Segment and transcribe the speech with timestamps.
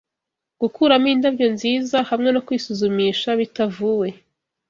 [0.61, 4.07] Gukuramo 'indabyo' nziza, Hamwe no kwisuzumisha bitavuwe